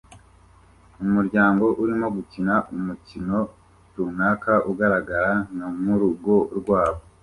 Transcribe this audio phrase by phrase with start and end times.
[1.03, 3.37] umuryango urimo gukina umukino
[3.95, 7.01] runaka ugaragara nka murugo rwabo